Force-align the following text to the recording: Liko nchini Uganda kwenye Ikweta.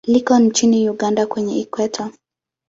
Liko 0.07 0.39
nchini 0.39 0.89
Uganda 0.89 1.27
kwenye 1.27 1.59
Ikweta. 1.59 2.11